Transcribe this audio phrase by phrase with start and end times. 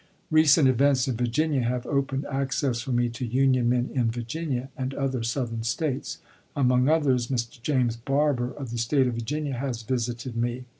[0.31, 4.95] Recent events in Virginia have opened access for me to Union men in Virginia and
[4.95, 6.17] other Southern States.
[6.55, 7.61] Among others, Mr.
[7.61, 10.65] James Barbour, of the State of Vir ginia, has visited me.